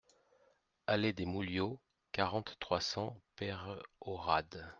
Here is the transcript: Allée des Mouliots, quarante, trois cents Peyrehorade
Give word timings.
Allée 0.87 1.13
des 1.13 1.27
Mouliots, 1.27 1.79
quarante, 2.11 2.55
trois 2.59 2.81
cents 2.81 3.21
Peyrehorade 3.35 4.67